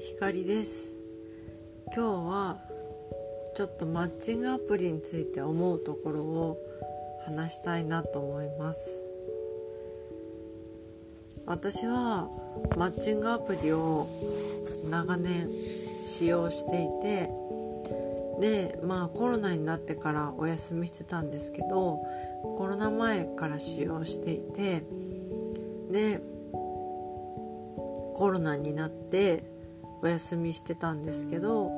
[0.00, 0.94] ひかりです。
[1.94, 2.58] 今日は
[3.54, 6.58] ちょっとマッチングアプリについて思うところを
[7.26, 9.02] 話したいなと思います。
[11.44, 12.30] 私は
[12.78, 14.08] マッチングアプリを
[14.88, 15.50] 長年
[16.02, 17.30] 使用していて
[18.40, 22.00] でまあコロナになってからお休みしてたんですけど
[22.56, 24.82] コロナ前から使用していて
[25.90, 26.22] で
[28.14, 29.49] コロナになって
[30.02, 31.70] お休みしてたんですけど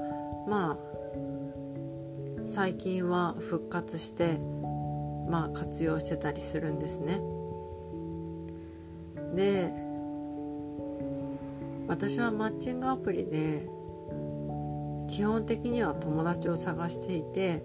[0.49, 0.77] まあ
[2.45, 4.39] 最近は復活して
[5.29, 7.21] まあ活用してたりするんですね。
[9.35, 9.73] で
[11.89, 13.69] 私はマッチングアプリで
[15.09, 17.65] 基本的には友達を探していて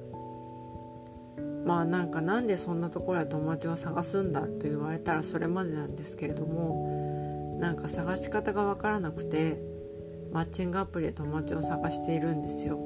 [1.65, 9.61] まあなんかなんでそんなところで友達を探すんだと言われたらそれまでなんですけれどもなんか探し方が分からなくて
[10.37, 12.77] マッチングアプリで友達を探しているんですよ。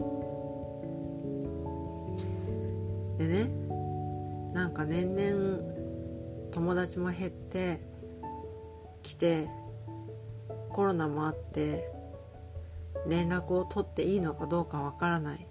[3.18, 3.50] でね
[4.54, 5.60] なんか年々
[6.54, 7.82] 友達も減って
[9.04, 9.50] きて
[10.70, 11.92] コロナもあって
[13.06, 15.46] 連絡を取っていいのかどうかわからない。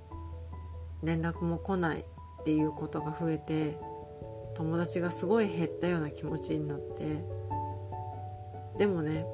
[1.02, 2.04] 連絡も来ないっ
[2.46, 3.76] ていうことが増えて
[4.54, 7.22] 友達がすごい減ったような気持ちになって。
[8.78, 9.26] でもね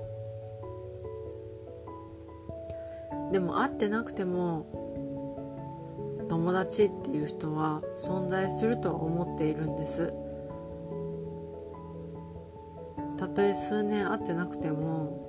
[3.32, 4.66] でも会ってなくても
[6.28, 10.12] 友達っていう人は存在するとは思っているんです。
[13.18, 15.26] たとえ数年会ってなくても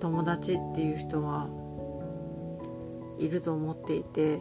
[0.00, 1.48] 友達っていう人は
[3.18, 4.40] いると思っていて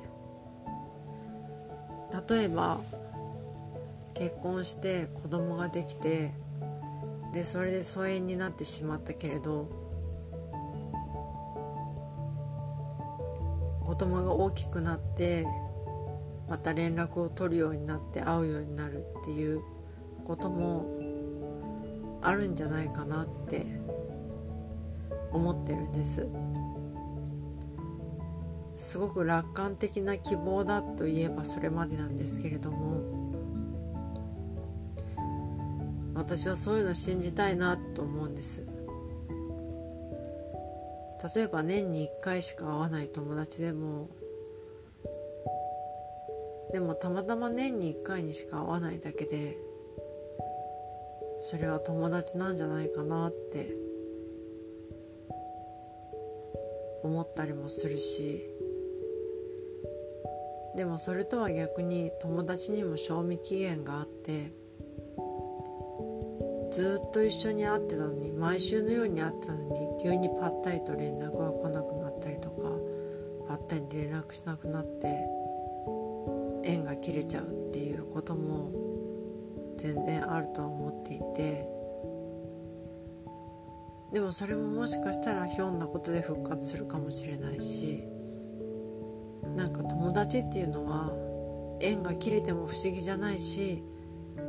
[2.30, 2.80] 例えば
[4.14, 6.32] 結婚して子供ができて
[7.34, 9.79] でそれで疎遠になってしまったけれど
[13.90, 15.48] 子供が大きくなって
[16.48, 19.64] また連絡を取るようになって会うようになるっていう
[20.26, 20.86] ことも
[22.22, 23.66] あるんじゃないかなって
[25.32, 26.28] 思ってるんです。
[28.78, 33.02] すごく楽観的な希望だといえばそれまでなんですけれども
[36.14, 38.79] 私はそういうの信じたいなと思うんです。
[41.36, 44.08] 例えば年に1回しか会わない友達でも
[46.72, 49.58] でもたまたま年に1回にしか会わないだけで
[51.42, 53.72] それは友達なんじゃないかなって
[57.04, 58.46] 思ったりもするし
[60.76, 64.52] でもそれとは逆に友達にも賞味期限があって
[66.72, 72.56] ずっと一緒に会ってたのに毎週のように会ってたのに急にパッタリと連絡が来なくなったりとか
[73.48, 75.40] パッタリ連絡しなくなって
[76.64, 78.72] 縁が切れちゃうっていうことも
[79.78, 81.80] 全然あるとは思っていて
[84.14, 88.04] でもそれももしかしたらひょんなことで復活するかもしれないし
[89.56, 91.12] なんか友達っていうのは
[91.82, 93.84] 縁が切れても不思議じゃないし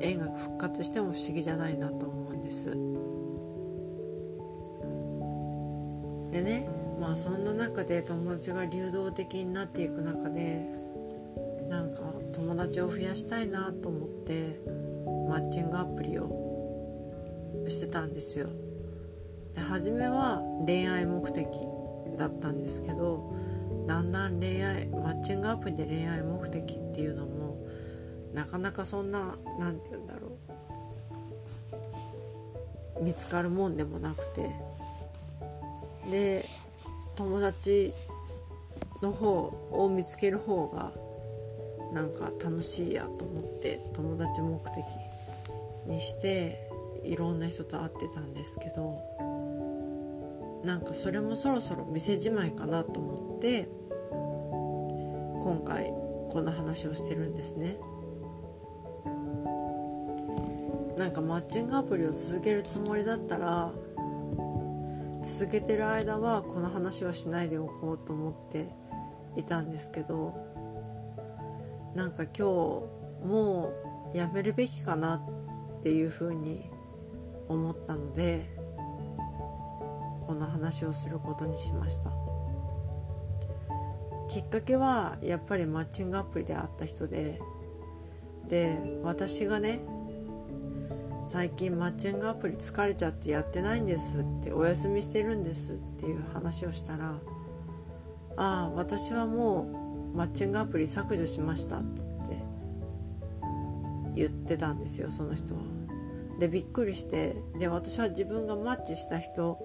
[0.00, 2.70] 縁が復活しても不思議じゃないなと思うんです。
[6.30, 6.68] でね
[7.00, 10.64] まあそんな中で友達が流動的になっていく中で
[11.68, 12.02] なんか
[12.34, 14.60] 友達を増やしたいなと思って
[15.28, 16.28] マッチングアプリを
[17.68, 18.48] してたんですよ。
[19.54, 21.46] で初めは恋愛目的
[22.18, 23.32] だったんですけど
[23.86, 27.29] だんだん恋愛マッチングアプリで恋愛目的っていうのも
[28.34, 30.38] なかなかそんな何て言うんだろ
[33.00, 34.50] う見つかるもんでもなくて
[36.10, 36.44] で
[37.16, 37.92] 友達
[39.02, 40.92] の方を見つける方が
[41.92, 44.84] なんか楽しいやと思って友達目的
[45.86, 46.68] にして
[47.02, 49.00] いろんな人と会ってたんですけど
[50.64, 53.68] なんかそれもそろそろ店じまいかなと思って
[55.42, 55.86] 今回
[56.30, 57.76] この話をしてるんですね。
[61.00, 63.72] なんかマッチングアプリを続けるつもりだったら
[65.22, 68.68] 続けてる間はこの話はしないでおこうと思って
[69.34, 70.34] いたんですけど
[71.94, 72.42] なんか今日
[73.26, 73.72] も
[74.12, 75.22] うやめるべきかな
[75.78, 76.68] っていうふうに
[77.48, 78.44] 思ったので
[80.26, 82.10] この話をすることにしました。
[84.28, 87.40] きっかけはやっぱりマッチングアプリで会った人で
[88.50, 89.80] で私がね
[91.30, 97.20] 最近マッチングアプリ疲れちゃってやってないんですってお休みしてるんですっていう話をしたら
[98.36, 102.02] ああ私はもうマッチングアプリ削除しましたって
[104.16, 105.60] 言ってたんですよその人は。
[106.40, 109.56] でびっくりしてで私は自分がマッチした人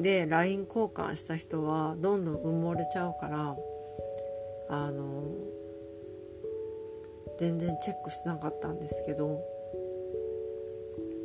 [0.00, 3.56] で LINE 交換した人はどんどん埋もれちゃうから
[4.68, 5.22] あの
[7.38, 9.53] 全然チェックしなかったんですけど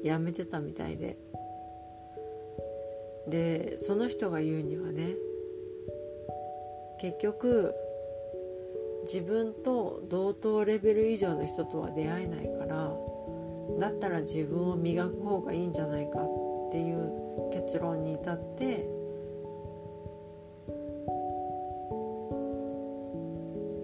[0.03, 1.17] やめてたみたいで
[3.27, 5.15] でその人が言うにはね
[6.99, 7.73] 結局
[9.05, 12.91] 自分と同等レベル以上の人とは出会えないから
[13.79, 18.85] だったら自分を磨く方がいいんじゃないかっていう結論に至って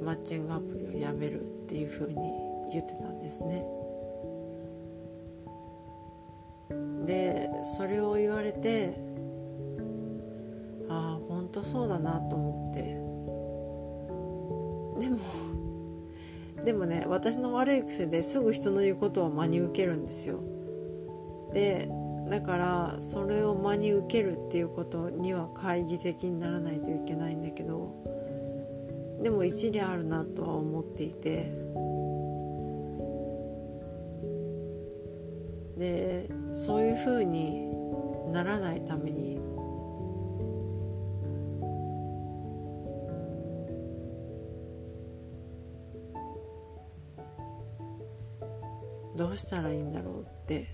[0.04, 2.16] マッチングアプリをやめるっていうふうに
[2.72, 3.85] 言ってたんですね。
[7.06, 8.96] でそれを言われて
[10.90, 13.06] ああ本当そうだなと思って。
[15.00, 15.18] でも
[16.64, 20.40] でもね私の悪い癖ですぐ人の言うことを真に受けるんですよ。
[21.54, 21.90] で
[22.30, 27.94] だからそれを真に受けるっていうことには懐疑的にならないといけないんだけど
[29.22, 31.52] でも一理あるなとは思っていて。
[35.78, 37.70] でそういうふうに
[38.32, 39.36] ならないために
[49.18, 50.68] どうしたらいいんだろうって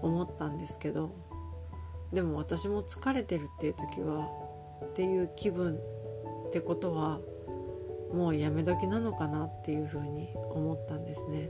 [0.00, 1.14] 思ったんですけど
[2.12, 4.28] でも私も疲れてるっていう時は
[4.84, 5.78] っていう気分
[6.48, 7.20] ってことは
[8.12, 11.48] もうやめ時なのかなっていうふうに思ったんですね。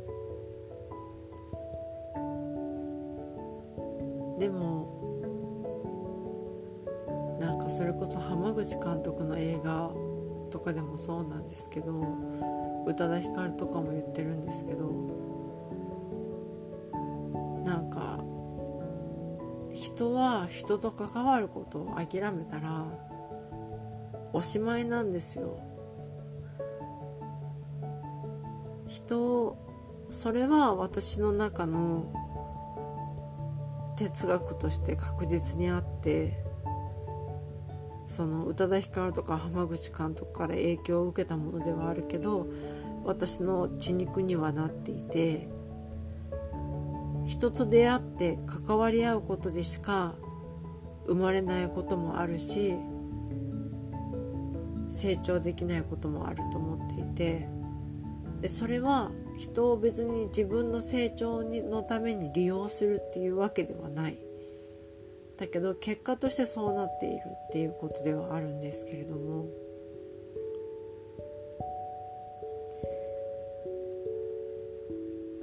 [8.04, 9.92] こそ浜口監督の映画
[10.50, 11.92] とかでもそうなんですけど
[12.84, 14.90] 宇多田ヒカルとかも言ってるんですけど
[17.64, 18.18] なんか
[19.72, 22.86] 人は人と関わることを諦めたら
[24.32, 25.60] おしまいなんですよ。
[28.88, 29.56] 人
[30.08, 32.12] それは私の中の
[33.96, 36.51] 哲学として確実にあって
[38.12, 42.46] その宇多田ヒカルとか浜口監督から影響を受けたものではあるけど
[43.04, 45.48] 私の血肉にはなっていて
[47.26, 50.14] 人と出会って関わり合うことでしか
[51.06, 52.74] 生まれないこともあるし
[54.88, 57.48] 成長できないこともあると思っていて
[58.42, 64.31] でそれは人を別に自分の成長にのために利用するっていうわけではない。
[65.42, 69.46] だけど結果としてそうなっているっていうことではあるんですけれども。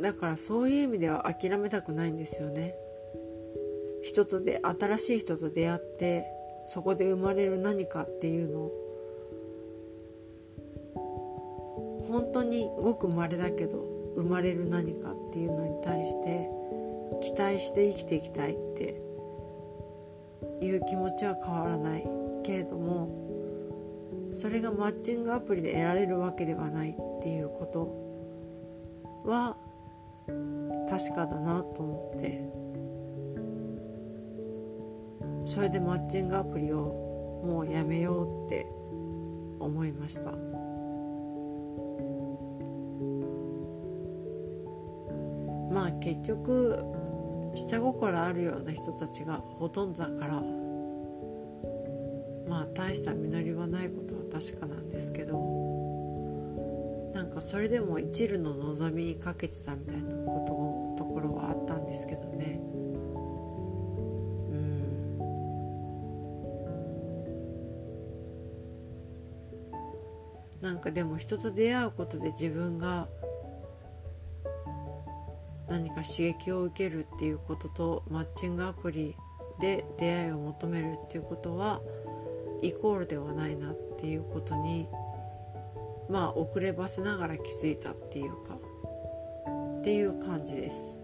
[0.02, 2.76] だからそういう意味では諦めたくないんですよね。
[4.02, 6.26] 人とで新しい人と出会って
[6.64, 8.72] そこで生まれる何かっていうの
[12.08, 13.84] 本当にごく稀だけど
[14.16, 16.50] 生まれる何かっていうのに対して
[17.22, 19.09] 期待して生きていきたいって
[20.62, 22.04] いう気持ちは変わらない
[22.44, 23.10] けれども
[24.32, 29.56] それがマッチングアプリで得られるわけではないっていうことは
[30.90, 32.60] 確かだなと思って。
[35.50, 38.68] それでマッチングアプリをもうやめようって
[39.60, 40.32] 思いました。
[45.74, 46.78] まあ結局
[47.68, 50.42] 下心あるような人たちがほとんどだから
[52.48, 55.38] まあ大した実りはないことは確かなんですけど
[57.14, 62.60] なんかそれでも一縷の望みにかけてたみたいなことところはあったんですけどね。
[64.52, 65.20] うん。
[70.62, 73.08] なんかでも人と出会うことで自分が
[75.70, 79.16] 何か刺激を受けるっていうこととマッチングアプリ
[79.60, 81.82] で出会いを求めるっていうことは
[82.62, 84.88] イコールではないなっていうことに
[86.10, 88.56] まあ遅ればせながら気づいたっていうか
[89.80, 90.98] っていう感じです。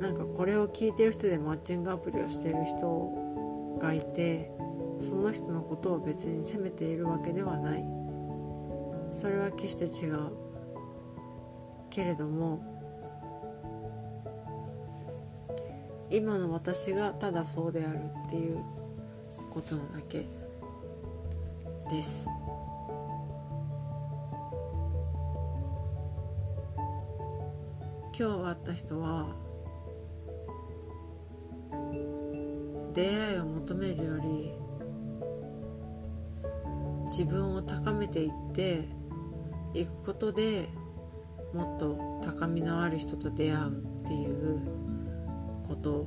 [0.00, 4.50] なんかこれを聞いてる人でマッチングアプリをしてる人がいて
[4.98, 7.99] その人のことを別に責めているわけではない。
[9.12, 10.50] それは決して違う。
[11.90, 12.62] けれども
[16.08, 18.58] 今の私がただそうであるっていう
[19.52, 20.24] ことなだけ
[21.90, 22.26] です。
[28.18, 29.34] 今日会った人は
[32.92, 34.52] 出会いを求めるより
[37.06, 38.99] 自分を高めていって
[39.74, 40.68] いくことで
[41.52, 44.60] もっと高みのある人と出会うっていう
[45.66, 46.06] こと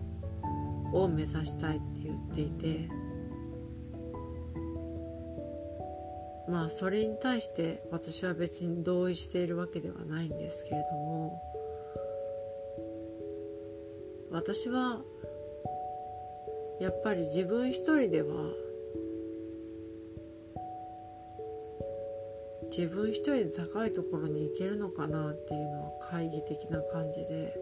[0.91, 2.89] を目指したいって言っていて
[6.47, 11.41] まあそれに対して私は別に同意しているわけではないんですけれども
[14.29, 15.01] 私は
[16.81, 18.51] やっぱり自分一人では
[22.75, 27.55] 自分一人で高いところに行けるのかなっていうのは懐疑的な感じで。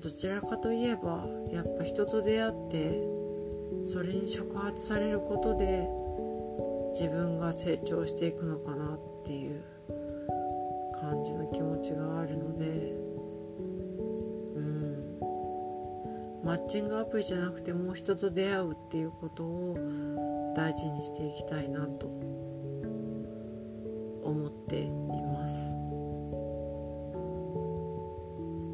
[0.00, 3.00] どちらかといえばやっぱ人と出会って
[3.84, 5.86] それに触発されることで
[6.98, 9.62] 自分が成長していくのかなっていう
[10.98, 12.64] 感じの気持ちがあるので。
[14.56, 15.20] うん。
[16.42, 19.76] マッチングアプリじゃなくても人と出会うっていうことを
[20.56, 22.51] 大事にしていきたいなと
[24.22, 25.70] 思っています。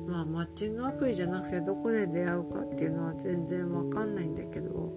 [0.09, 4.93] まあマッチングアプリじゃなくてどこで出会うかっていうのは全然わかんないんだけど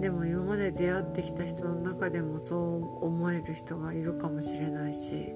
[0.00, 2.56] でも今まで出会ってきた人の中でもそ
[3.00, 5.32] う思える人がいるかもしれないし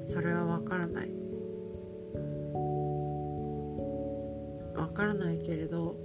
[0.00, 1.26] それはわからない。
[4.76, 5.96] わからないけれど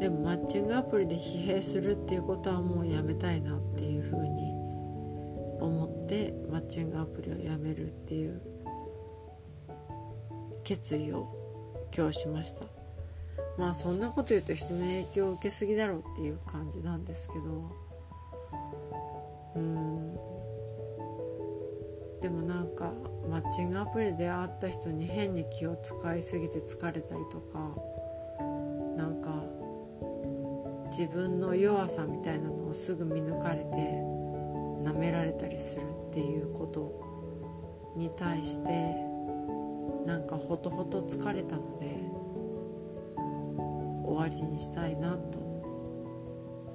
[0.00, 4.52] でもマッチングアプリで疲弊するっていうことはもうやめたいなっていうふうに
[5.60, 8.40] 思ってマッチングアプリをやめるっていう
[10.62, 11.26] 決意を
[11.96, 12.64] 今日しました。
[13.56, 17.88] まあそんなこと言うと人の影響を受けすぎだろうっていう感じなんですけど。
[19.56, 20.14] うん。
[22.20, 22.92] でもなんか
[23.28, 27.58] マッチングアプリで会った人に変に気を使いすぎて疲れたりとか
[28.96, 29.30] なんか
[30.88, 33.66] 自分の弱さみたいなのをすぐ見抜かれて
[34.82, 38.70] 舐められたりするっていうことに対して
[40.06, 42.00] なんかほとほと疲れたので
[44.04, 45.38] 終わりにしたいなと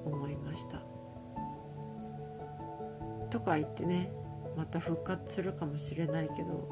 [0.05, 0.79] 思いました。
[3.31, 4.11] とか言ってね
[4.55, 6.69] また復活するかもしれないけど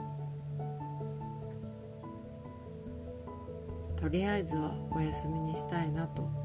[3.95, 6.40] とりあえずはお休みにしたいなと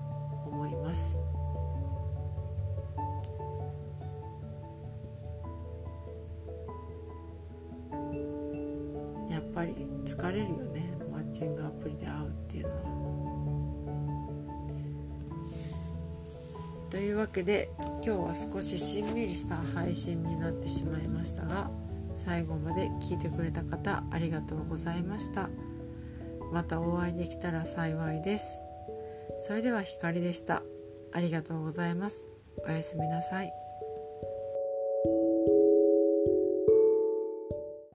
[0.87, 1.19] ます。
[9.29, 9.75] やっぱり
[10.05, 10.93] 疲れるよね。
[11.11, 12.97] マッチングアプリで会うっていうのは。
[16.91, 21.69] というわけで今日は少ししんみりした配信になってしまいましたが
[22.15, 25.51] 最後まで聞いてくれた方ありがとうございました。
[26.53, 28.61] またお会いできたら幸いです。
[29.43, 30.63] それでは光でした。
[31.17, 32.27] ありがとうございます。
[32.69, 33.66] おやすみなさい。